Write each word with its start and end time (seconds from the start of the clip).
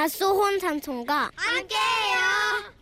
밭소혼 0.00 0.58
삼촌과 0.58 1.30
함께해요. 1.36 2.72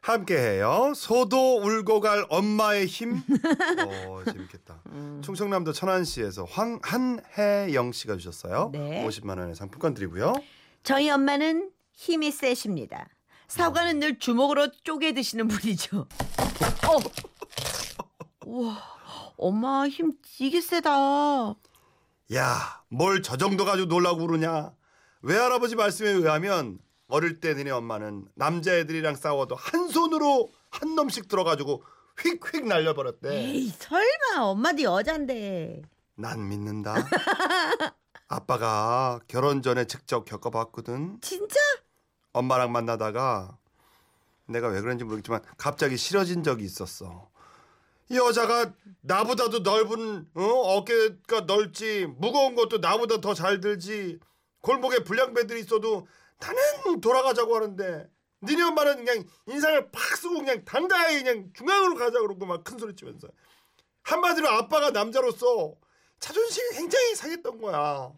함께해요. 0.00 0.92
소도 0.96 1.58
울고 1.58 2.00
갈 2.00 2.24
엄마의 2.30 2.86
힘. 2.86 3.16
어, 3.86 4.22
재밌겠다. 4.24 4.80
음. 4.86 5.20
충청남도 5.22 5.74
천안시에서 5.74 6.44
황 6.44 6.80
한혜영 6.82 7.92
씨가 7.92 8.16
주셨어요. 8.16 8.70
네. 8.72 9.06
50만 9.06 9.38
원의 9.38 9.54
상품권 9.54 9.92
드리고요. 9.92 10.32
저희 10.82 11.10
엄마는 11.10 11.72
힘이 11.92 12.30
세십니다. 12.30 13.06
사과는 13.48 13.98
늘 13.98 14.18
주먹으로 14.18 14.68
쪼개 14.82 15.12
드시는 15.12 15.48
분이죠. 15.48 16.06
어. 16.88 16.98
우와, 18.46 18.82
엄마 19.36 19.86
힘 19.88 20.12
되게 20.38 20.62
세다. 20.62 21.54
야, 22.34 22.82
뭘 22.88 23.20
저 23.20 23.36
정도 23.36 23.66
가지고 23.66 23.88
놀라고 23.88 24.26
그러냐? 24.26 24.72
외할아버지 25.26 25.74
말씀에 25.74 26.08
의하면 26.10 26.78
어릴 27.08 27.40
때 27.40 27.52
너네 27.52 27.70
엄마는 27.70 28.26
남자애들이랑 28.36 29.16
싸워도 29.16 29.56
한 29.56 29.88
손으로 29.88 30.50
한 30.70 30.94
놈씩 30.94 31.26
들어가지고 31.26 31.82
휙휙 32.18 32.66
날려버렸대. 32.66 33.36
에이 33.36 33.72
설마 33.76 34.42
엄마도 34.44 34.82
여잔데. 34.82 35.82
난 36.14 36.48
믿는다. 36.48 36.94
아빠가 38.28 39.18
결혼 39.26 39.62
전에 39.62 39.86
직접 39.86 40.24
겪어봤거든. 40.24 41.18
진짜? 41.20 41.56
엄마랑 42.32 42.70
만나다가 42.70 43.58
내가 44.46 44.68
왜 44.68 44.80
그런지 44.80 45.02
모르겠지만 45.04 45.42
갑자기 45.56 45.96
싫어진 45.96 46.44
적이 46.44 46.64
있었어. 46.64 47.28
이 48.10 48.16
여자가 48.16 48.72
나보다도 49.00 49.58
넓은 49.60 50.28
어? 50.34 50.42
어깨가 50.44 51.40
넓지 51.48 52.06
무거운 52.16 52.54
것도 52.54 52.78
나보다 52.78 53.20
더 53.20 53.34
잘 53.34 53.60
들지 53.60 54.20
골목에 54.66 54.98
불량배들이 55.04 55.60
있어도 55.60 56.08
나는 56.40 57.00
돌아가자고 57.00 57.54
하는데 57.54 58.10
니네 58.42 58.62
엄마는 58.64 59.04
그냥 59.04 59.24
인상을 59.46 59.90
팍 59.92 60.16
쓰고 60.16 60.40
그냥 60.40 60.64
당당하게 60.64 61.22
그냥 61.22 61.50
중앙으로 61.54 61.94
가자 61.94 62.18
그러고 62.20 62.44
막 62.46 62.64
큰 62.64 62.76
소리 62.76 62.94
치면서 62.96 63.28
한마디로 64.02 64.48
아빠가 64.48 64.90
남자로서 64.90 65.76
자존심이 66.18 66.76
굉장히 66.76 67.14
상했던 67.14 67.60
거야. 67.60 68.12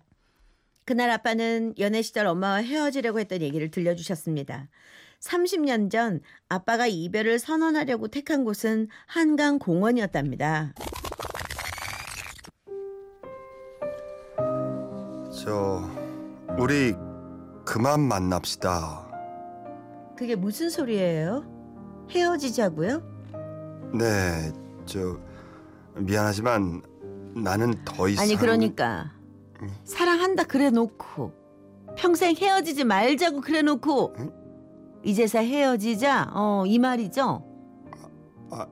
그날 0.87 1.11
아빠는 1.11 1.75
연애 1.79 2.01
시절 2.01 2.27
엄마와 2.27 2.57
헤어지려고 2.57 3.21
했던 3.21 3.43
얘기를 3.43 3.71
들려주셨습니다. 3.71 4.69
30년 5.21 5.91
전 5.91 6.23
아빠가 6.49 6.87
이별을 6.87 7.39
선언하려고 7.39 8.09
택한 8.09 8.45
곳은 8.45 8.89
한강 9.07 9.59
공원이었답니다. 9.59 10.73
저 15.45 15.98
우리 16.59 16.95
그만 17.65 18.01
만납시다. 18.01 19.07
그게 20.17 20.35
무슨 20.35 20.71
소리예요? 20.71 21.45
헤어지자고요? 22.11 23.03
네, 23.95 24.53
저 24.85 25.19
미안하지만 25.97 26.83
나는 27.35 27.75
더 27.85 28.09
이상 28.09 28.25
아니 28.25 28.37
그러니까 28.37 29.13
사랑한다 29.85 30.45
그래 30.45 30.71
놓고 30.71 31.33
평생 31.97 32.35
헤어지지 32.35 32.85
말자고 32.85 33.41
그래 33.41 33.63
놓고 33.63 34.15
응? 34.19 34.33
이제서 35.05 35.39
헤어지자 35.39 36.31
어 36.35 36.65
이 36.67 36.79
말이죠 36.79 37.45
아, 38.51 38.67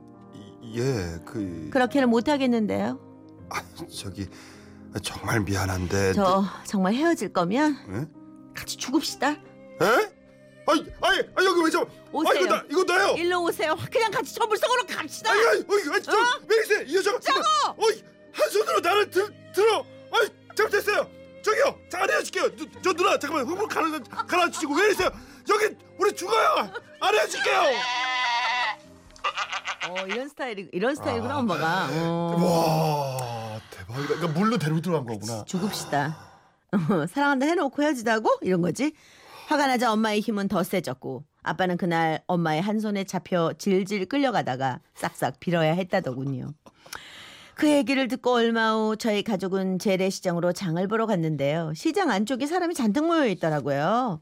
예, 0.74 1.18
그 1.24 1.68
그렇게는 1.72 2.08
못 2.08 2.28
하겠는데요 2.28 2.98
아, 3.50 3.62
저기 3.88 4.26
정말 5.02 5.40
미안한데 5.40 6.14
저 6.14 6.44
정말 6.64 6.94
헤어질 6.94 7.32
거면 7.32 7.76
예? 7.90 8.06
같이 8.54 8.76
죽읍시다 8.76 9.30
에? 9.30 9.36
아이, 10.68 10.84
아이, 11.00 11.20
아 11.36 11.44
여기 11.44 11.62
왜 11.64 11.70
저? 11.70 11.80
아 11.82 11.86
오세요. 12.12 12.40
이거 12.44 12.56
나 12.56 12.64
이거 12.70 12.84
나요. 12.84 13.14
일로 13.16 13.42
오세요 13.44 13.76
그냥 13.92 14.10
같이 14.10 14.34
저물속으로 14.34 14.84
갑시다 14.86 15.30
아이, 15.30 15.38
아이, 15.38 15.56
어이, 15.68 15.82
아이, 15.92 16.02
저, 16.02 16.12
왜 16.48 16.56
이래? 16.66 16.84
이 16.90 16.96
여자가 16.96 17.20
짜고! 17.20 17.40
어이, 17.78 18.02
한 18.32 18.50
손으로 18.50 18.80
나를 18.80 19.10
들, 19.10 19.52
들어. 19.54 19.84
아이, 20.12 20.28
잘못했어요. 20.56 21.08
저기요, 21.42 21.78
잠깐 21.88 22.10
헤어질게요. 22.10 22.56
저, 22.56 22.64
저 22.82 22.92
누나, 22.94 23.16
잠깐만, 23.18 23.46
훅훅 23.46 23.68
가라, 23.68 23.98
가라주시고 24.26 24.74
왜 24.74 24.86
이러세요? 24.86 25.10
여기 25.48 25.76
우리 25.98 26.12
죽어요. 26.12 26.72
안 27.00 27.14
헤어질게요. 27.14 27.60
어 29.88 30.06
이런 30.08 30.28
스타일이 30.28 30.68
이런 30.72 30.96
스타일이구나 30.96 31.34
아. 31.34 31.38
엄마가 31.38 31.88
어. 31.92 32.36
와, 32.40 33.15
대박이다. 33.86 34.14
그러니까 34.16 34.38
물로 34.38 34.58
데리고 34.58 34.80
들어간 34.80 35.06
거구나. 35.06 35.44
죽읍시다. 35.44 36.16
어, 36.72 37.06
사랑한다 37.06 37.46
해놓고 37.46 37.82
헤어지다고? 37.82 38.38
이런 38.42 38.62
거지. 38.62 38.92
화가 39.46 39.66
나자 39.66 39.92
엄마의 39.92 40.20
힘은 40.20 40.48
더 40.48 40.62
세졌고 40.62 41.24
아빠는 41.42 41.76
그날 41.76 42.20
엄마의 42.26 42.60
한 42.60 42.80
손에 42.80 43.04
잡혀 43.04 43.52
질질 43.56 44.06
끌려가다가 44.06 44.80
싹싹 44.94 45.38
빌어야 45.38 45.72
했다더군요. 45.74 46.52
그 47.54 47.70
얘기를 47.70 48.08
듣고 48.08 48.32
얼마 48.34 48.74
후 48.74 48.96
저희 48.96 49.22
가족은 49.22 49.78
재래시장으로 49.78 50.52
장을 50.52 50.86
보러 50.88 51.06
갔는데요. 51.06 51.72
시장 51.74 52.10
안쪽에 52.10 52.46
사람이 52.46 52.74
잔뜩 52.74 53.06
모여 53.06 53.26
있더라고요. 53.28 54.20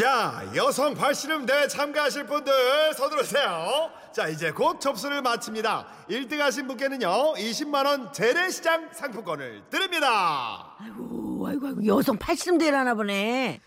자, 0.00 0.44
여성 0.54 0.94
발씨름대회 0.94 1.66
참가하실 1.66 2.26
분들 2.26 2.94
서두르세요. 2.94 3.90
자, 4.12 4.28
이제 4.28 4.52
곧 4.52 4.80
접수를 4.80 5.20
마칩니다. 5.20 5.84
1등 6.08 6.38
하신 6.38 6.68
분께는요, 6.68 7.34
20만원 7.34 8.12
재래시장 8.12 8.90
상품권을 8.92 9.64
드립니다. 9.68 10.76
아이고, 10.78 11.44
아이고, 11.48 11.66
아이고 11.66 11.86
여성 11.86 12.16
팔씨름대회를 12.18 12.78
하나 12.78 12.94
보네. 12.94 13.60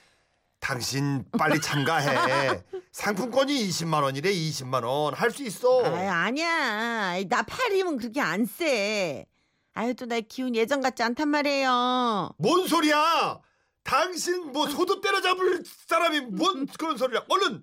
당신 0.62 1.25
빨리 1.38 1.59
참가해. 1.59 2.63
상품권이 2.94 3.53
20만 3.67 4.01
원이래, 4.03 4.31
20만 4.31 4.85
원. 4.85 5.13
할 5.13 5.29
수 5.29 5.44
있어. 5.44 5.83
아유, 5.83 6.09
아니야. 6.09 7.22
나 7.28 7.41
팔이면 7.44 7.97
그렇게 7.97 8.22
안 8.22 8.45
세. 8.45 9.25
아유, 9.73 9.94
또 9.94 10.06
나 10.06 10.22
기운 10.22 10.56
예전 10.56 10.79
같지 10.79 11.03
않단 11.03 11.28
말이에요. 11.28 12.31
뭔 12.38 12.66
소리야? 12.66 13.39
당신 13.83 14.51
뭐 14.51 14.67
소도 14.67 15.01
때려잡을 15.01 15.63
사람이 15.88 16.21
뭔 16.21 16.66
그런 16.79 16.97
소리야? 16.97 17.23
얼른 17.29 17.61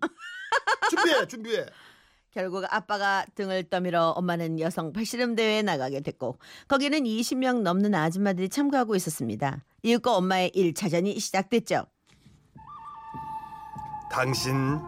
준비해, 0.91 1.27
준비해. 1.27 1.67
결국 2.33 2.65
아빠가 2.71 3.25
등을 3.35 3.65
떠밀어 3.69 4.11
엄마는 4.11 4.61
여성 4.61 4.93
팔씨름 4.93 5.35
대회에 5.35 5.63
나가게 5.63 6.01
됐고 6.01 6.39
거기는 6.69 7.01
20명 7.03 7.63
넘는 7.63 7.95
아줌마들이 7.95 8.49
참가하고 8.49 8.95
있었습니다. 8.95 9.65
이윽고 9.83 10.11
엄마의 10.11 10.53
1차전이 10.55 11.19
시작됐죠. 11.19 11.87
당신 14.13 14.79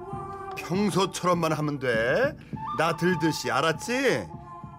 평소처럼만 0.56 1.53
하면 1.53 1.78
돼. 1.78 2.37
나 2.78 2.97
들듯이 2.97 3.50
알았지? 3.50 4.26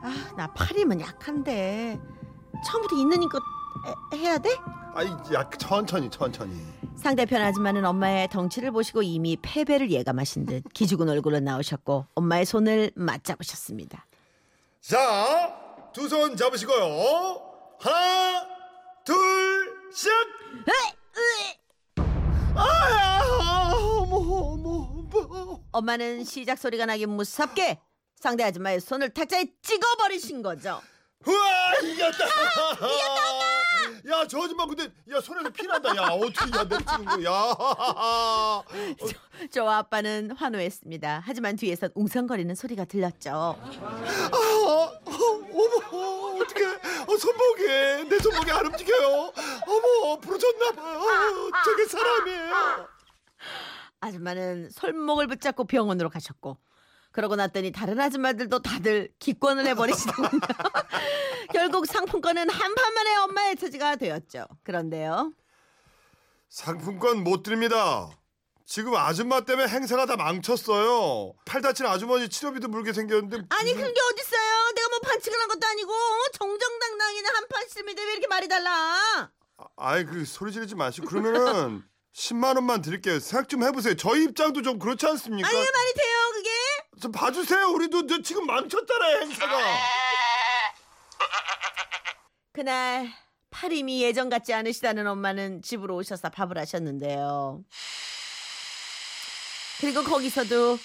아, 0.03 0.33
나 0.37 0.47
팔이면 0.53 1.01
약한데 1.01 1.99
처음부터 2.65 2.95
있는 2.97 3.21
힘껏 3.23 3.41
해- 4.13 4.17
해야 4.17 4.37
돼? 4.37 4.49
아이, 4.95 5.07
야, 5.33 5.49
천천히, 5.57 6.09
천천히. 6.09 6.53
상대편 6.95 7.41
아줌마는 7.41 7.83
엄마의 7.85 8.27
덩치를 8.29 8.71
보시고 8.71 9.01
이미 9.01 9.35
패배를 9.41 9.89
예감하신 9.91 10.45
듯 10.45 10.63
기죽은 10.73 11.09
얼굴로 11.09 11.39
나오셨고 11.39 12.05
엄마의 12.15 12.45
손을 12.45 12.91
맞잡으셨습니다. 12.95 14.05
자, 14.81 15.89
두 15.93 16.07
손 16.07 16.35
잡으시고요. 16.37 17.41
하나, 17.79 18.47
둘, 19.03 19.15
시작! 19.93 20.11
아야, 22.55 23.21
어머, 23.73 24.15
어머, 24.17 25.09
어머. 25.09 25.59
엄마는 25.71 26.23
시작 26.23 26.57
소리가 26.59 26.85
나기 26.85 27.05
무섭게 27.07 27.79
상대 28.19 28.43
아줌마의 28.43 28.79
손을 28.79 29.09
탁자에 29.09 29.45
찍어버리신 29.61 30.43
거죠. 30.43 30.79
우와, 31.25 31.75
이겼다! 31.83 32.25
이겼다, 32.25 32.85
엄마! 32.85 33.62
야, 34.09 34.27
저 34.27 34.41
아줌마 34.43 34.65
근데, 34.65 34.83
야, 35.11 35.21
손에서 35.21 35.49
피 35.49 35.65
난다. 35.65 35.95
야, 35.95 36.09
어떻게, 36.09 36.51
야, 36.57 36.63
내리치는 36.63 37.05
거야. 37.05 37.31
야. 37.31 38.63
저와 39.51 39.77
아빠는 39.77 40.31
환호했습니다. 40.31 41.23
하지만 41.25 41.55
뒤에선 41.55 41.91
웅성거리는 41.95 42.53
소리가 42.53 42.83
들렸죠. 42.85 43.31
아, 43.31 43.55
어, 43.55 44.93
어머, 45.09 46.41
어떡해. 46.41 46.65
어, 47.07 47.17
손목이, 47.17 48.09
내 48.09 48.19
손목이 48.19 48.51
안 48.51 48.65
움직여요. 48.65 49.31
어머, 49.67 50.19
부러졌나봐요. 50.19 51.51
저게 51.63 51.85
사람이에요. 51.85 52.87
아줌마는 54.01 54.69
손목을 54.69 55.27
붙잡고 55.27 55.63
병원으로 55.63 56.09
가셨고 56.09 56.57
그러고 57.13 57.35
났더니 57.37 57.71
다른 57.71 57.99
아줌마들도 58.01 58.61
다들 58.61 59.09
기권을 59.19 59.65
해버리시더군요. 59.67 60.41
결국 61.51 61.85
상품권은 61.85 62.49
한 62.49 62.75
판만에 62.75 63.15
엄마의 63.17 63.55
처지가 63.55 63.95
되었죠. 63.97 64.47
그런데요. 64.63 65.33
상품권 66.49 67.23
못 67.23 67.43
드립니다. 67.43 68.09
지금 68.65 68.95
아줌마 68.95 69.41
때문에 69.41 69.67
행사가 69.67 70.05
다 70.05 70.15
망쳤어요. 70.15 71.33
팔 71.45 71.61
다친 71.61 71.85
아주머니 71.85 72.29
치료비도 72.29 72.67
물게 72.69 72.93
생겼는데. 72.93 73.37
아니 73.49 73.73
그런 73.73 73.93
게 73.93 73.99
어딨어요. 73.99 74.71
내가 74.75 74.89
뭐 74.89 74.99
반칙을 74.99 75.39
한 75.39 75.47
것도 75.47 75.67
아니고 75.67 75.91
어? 75.91 76.17
정정당당이나 76.33 77.29
한 77.35 77.47
판씩인데 77.49 78.03
왜 78.03 78.11
이렇게 78.13 78.27
말이 78.27 78.47
달라. 78.47 79.31
아, 79.57 79.65
아이 79.75 80.05
그 80.05 80.25
소리 80.25 80.51
지르지 80.51 80.75
마시고 80.75 81.07
그러면은 81.07 81.83
10만 82.15 82.55
원만 82.55 82.81
드릴게요. 82.81 83.19
생각 83.19 83.49
좀 83.49 83.63
해보세요. 83.63 83.95
저희 83.95 84.23
입장도 84.25 84.61
좀 84.61 84.77
그렇지 84.79 85.05
않습니까? 85.07 85.47
아니 85.47 85.57
말이 85.57 85.93
돼요 85.95 86.17
그게? 86.33 86.49
좀 87.01 87.11
봐주세요. 87.11 87.67
우리도 87.69 88.07
저 88.07 88.21
지금 88.21 88.45
망쳤잖아요 88.45 89.17
행사가. 89.21 89.57
그날 92.53 93.09
팔임이 93.49 94.01
예전 94.03 94.29
같지 94.29 94.53
않으시다는 94.53 95.07
엄마는 95.07 95.61
집으로 95.61 95.95
오셔서 95.97 96.29
밥을 96.29 96.57
하셨는데요. 96.57 97.63
그리고 99.79 100.03
거기서도 100.03 100.77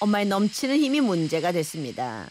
엄마의 0.00 0.26
넘치는 0.26 0.76
힘이 0.76 1.00
문제가 1.00 1.52
됐습니다. 1.52 2.28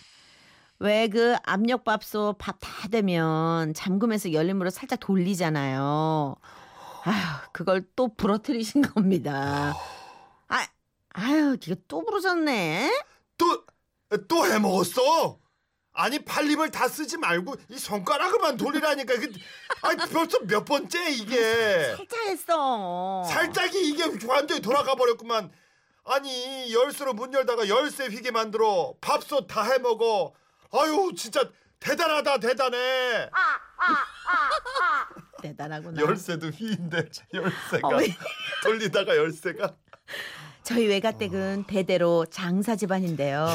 왜 0.80 1.08
그 1.08 1.36
압력밥솥 1.44 2.38
밥 2.40 2.58
다 2.60 2.88
되면 2.90 3.74
잠금해서 3.74 4.34
열림으로 4.34 4.70
살짝 4.72 5.00
돌리잖아요. 5.00 6.36
아휴, 7.04 7.50
그걸 7.54 7.84
또 7.96 8.14
부러뜨리신 8.16 8.82
겁니다. 8.82 9.76
아, 10.48 10.68
아유, 11.14 11.58
이거 11.66 11.76
또 11.88 12.04
부러졌네. 12.06 12.92
또 13.38 13.66
또 14.28 14.46
해먹었어? 14.46 15.40
아니 15.94 16.20
팔림을 16.20 16.72
다 16.72 16.88
쓰지 16.88 17.18
말고 17.18 17.56
이 17.70 17.78
손가락을만 17.78 18.58
돌리라니까. 18.58 19.14
그, 19.16 19.32
아니 19.82 19.98
벌써 20.10 20.40
몇 20.48 20.64
번째 20.64 21.10
이게. 21.12 21.96
살짝 21.96 22.20
했어. 22.28 23.24
살짝이 23.26 23.90
이게 23.90 24.04
완전히 24.28 24.62
돌아가 24.62 24.96
버렸구만. 24.96 25.52
아니 26.06 26.74
열쇠로 26.74 27.14
문 27.14 27.34
열다가 27.34 27.68
열쇠 27.68 28.08
휘게 28.08 28.32
만들어 28.32 28.94
밥솥 29.02 29.48
다 29.48 29.64
해먹어. 29.64 30.34
아유 30.74 31.12
진짜 31.18 31.44
대단하다 31.80 32.38
대단해. 32.40 33.30
대단하구나. 35.42 36.02
열쇠도 36.02 36.48
휘인데 36.48 37.10
열쇠가 37.34 37.88
어머니. 37.88 38.16
돌리다가 38.64 39.16
열쇠가. 39.18 39.76
저희 40.64 40.88
외가댁은 40.88 41.66
대대로 41.68 42.26
장사 42.28 42.76
집안인데요. 42.76 43.48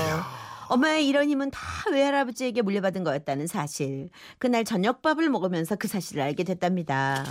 엄마의 0.68 1.06
이런 1.06 1.28
힘은 1.28 1.50
다 1.50 1.60
외할아버지에게 1.90 2.62
물려받은 2.62 3.04
거였다는 3.04 3.46
사실. 3.46 4.10
그날 4.38 4.64
저녁밥을 4.64 5.28
먹으면서 5.30 5.76
그 5.76 5.88
사실을 5.88 6.22
알게 6.22 6.44
됐답니다. 6.44 7.24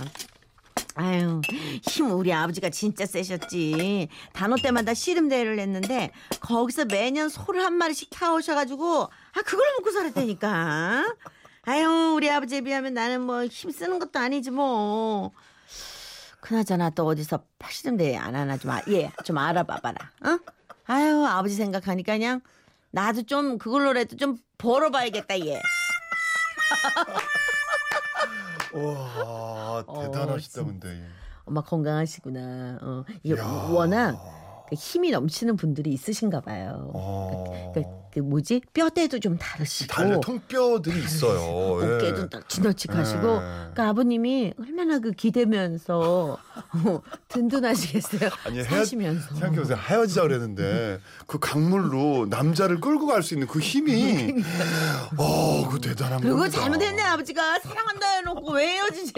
아유, 0.94 1.42
힘 1.82 2.10
우리 2.10 2.32
아버지가 2.32 2.70
진짜 2.70 3.04
세셨지. 3.04 4.08
단오 4.32 4.56
때마다 4.56 4.94
씨름 4.94 5.28
대회를 5.28 5.58
했는데 5.58 6.10
거기서 6.40 6.86
매년 6.86 7.28
소를 7.28 7.62
한 7.64 7.74
마리씩 7.74 8.08
키워오셔가지고 8.10 9.02
아 9.02 9.42
그걸 9.44 9.66
먹고 9.78 9.90
살았다니까. 9.90 11.04
아유, 11.68 12.14
우리 12.16 12.30
아버지에 12.30 12.60
비하면 12.62 12.94
나는 12.94 13.20
뭐 13.22 13.46
힘 13.48 13.70
쓰는 13.70 13.98
것도 13.98 14.18
아니지 14.18 14.50
뭐. 14.50 15.32
그나저나 16.40 16.90
또 16.90 17.04
어디서 17.06 17.40
씨름 17.68 17.96
대회 17.96 18.16
안 18.16 18.36
하나 18.36 18.56
좀, 18.56 18.70
아, 18.70 18.80
예, 18.88 19.10
좀 19.24 19.36
알아봐봐라. 19.36 20.12
어? 20.26 20.38
아유, 20.86 21.26
아버지 21.26 21.56
생각하니까 21.56 22.12
그냥 22.12 22.40
나도 22.96 23.24
좀 23.24 23.58
그걸로라도 23.58 24.16
좀 24.16 24.38
벌어봐야겠다, 24.56 25.38
얘. 25.40 25.60
와 28.72 29.84
대단하시다 29.84 30.64
근데. 30.64 31.06
엄마 31.44 31.60
건강하시구나. 31.60 32.78
어, 32.80 33.04
이게 33.22 33.34
이야. 33.34 33.44
워낙 33.44 34.12
그 34.12 34.16
힘이 34.74 35.10
넘치는 35.12 35.56
분들이 35.56 35.90
있으신가 35.92 36.40
봐요. 36.40 36.90
어. 36.94 37.72
그, 37.74 37.82
그 38.12 38.18
뭐지? 38.20 38.62
뼈대도 38.72 39.20
좀 39.20 39.36
다르시고 39.38 39.92
달려 39.92 40.18
통뼈들이 40.20 40.98
있어요. 40.98 41.78
예. 41.82 41.94
어깨도 41.94 42.28
딱 42.30 42.48
진얼직하시고 42.48 43.20
예. 43.28 43.38
그러니까 43.40 43.88
아버님이 43.88 44.54
얼마나 44.58 44.98
그 44.98 45.12
기대면서 45.12 46.38
어, 46.86 47.02
든든하시겠어요. 47.28 48.30
아니, 48.44 48.62
사시면서. 48.64 49.28
생각해보세요. 49.34 49.78
헤어지자 49.78 50.22
그랬는데 50.22 50.98
그 51.26 51.38
강물로 51.38 52.26
남자를 52.30 52.80
끌고 52.80 53.06
갈 53.06 53.22
수 53.22 53.34
있는 53.34 53.46
그 53.48 53.58
힘이 53.60 54.42
어, 55.16 55.68
그 55.68 55.80
대단한 55.80 56.20
그리고 56.20 56.38
겁니다. 56.38 56.60
잘못했네 56.60 57.02
아버지가 57.02 57.58
사랑한다 57.60 58.06
해놓고 58.18 58.52
왜 58.52 58.66
헤어지지? 58.76 59.12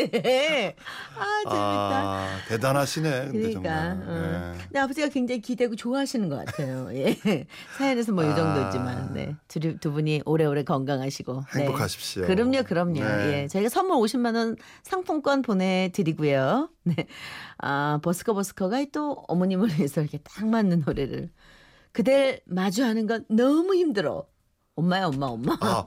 아 1.17 1.25
재밌다. 1.45 1.55
아, 1.55 2.18
대단하시네. 2.49 3.11
근데 3.27 3.39
그러니까 3.39 3.61
정말. 3.61 4.09
어. 4.09 4.55
예. 4.55 4.59
근데 4.65 4.79
아버지가 4.79 5.09
굉장히 5.09 5.41
기대고 5.41 5.77
좋아하시는 5.77 6.29
것 6.29 6.45
같아요. 6.45 6.89
예. 6.95 7.17
사연에서 7.77 8.13
뭐이 8.13 8.27
아. 8.27 8.35
정도지만 8.35 9.13
네. 9.13 9.37
두, 9.49 9.79
두 9.79 9.93
분이 9.93 10.23
오래오래 10.25 10.65
건강하시고 10.65 11.43
네. 11.55 11.61
행복하십시오. 11.61 12.27
그럼요, 12.27 12.63
그럼요. 12.65 13.01
네. 13.01 13.43
예, 13.43 13.49
저희가 13.49 13.69
선물 13.69 13.97
50만 13.99 14.35
원 14.35 14.57
상품권 14.83 15.43
보내드리고요. 15.43 16.71
네, 16.85 16.95
아 17.59 18.01
버스커 18.03 18.33
버스커가 18.35 18.85
또 18.93 19.25
어머님을 19.29 19.71
위해서 19.77 20.01
이렇게 20.01 20.19
딱 20.19 20.47
맞는 20.47 20.85
노래를 20.87 21.31
그댈 21.93 22.41
마주하는 22.47 23.07
건 23.07 23.25
너무 23.29 23.75
힘들어. 23.75 24.27
엄마야, 24.77 25.07
엄마, 25.07 25.27
엄마. 25.27 25.57
아, 25.61 25.85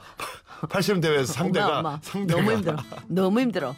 80대 0.63 1.01
대회에서 1.03 1.31
상대가 1.33 1.79
엄마, 1.79 1.79
엄마. 1.79 1.99
상대가 2.03 2.41
너무 2.41 2.51
힘들어. 2.51 2.77
너무 3.07 3.39
힘들어. 3.39 3.75